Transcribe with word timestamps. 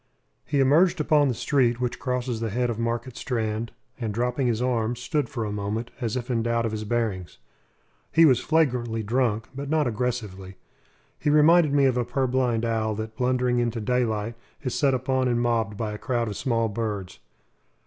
He 0.47 0.59
emerged 0.59 0.99
upon 0.99 1.27
the 1.27 1.35
street 1.35 1.79
which 1.79 1.99
crosses 1.99 2.39
the 2.39 2.49
head 2.49 2.71
of 2.71 2.79
Market 2.79 3.15
Strand, 3.15 3.71
and, 3.99 4.11
dropping 4.11 4.47
his 4.47 4.59
arms, 4.59 4.99
stood 4.99 5.29
for 5.29 5.45
a 5.45 5.51
moment 5.51 5.91
us 6.01 6.15
if 6.15 6.31
in 6.31 6.41
doubt 6.41 6.65
of 6.65 6.71
his 6.71 6.85
bearings. 6.85 7.37
He 8.11 8.25
was 8.25 8.39
flagrantly 8.39 9.03
drunk, 9.03 9.47
but 9.53 9.69
not 9.69 9.85
aggressively. 9.85 10.55
He 11.19 11.29
reminded 11.29 11.71
me 11.71 11.85
of 11.85 11.97
a 11.97 12.03
purblind 12.03 12.65
owl 12.65 12.95
that, 12.95 13.15
blundering 13.15 13.59
Into 13.59 13.79
daylight, 13.79 14.33
is 14.63 14.73
set 14.73 14.95
upon 14.95 15.27
and 15.27 15.39
mobbed 15.39 15.77
by 15.77 15.93
a 15.93 15.99
crowd 15.99 16.27
of 16.27 16.35
small 16.35 16.67
birds. 16.67 17.19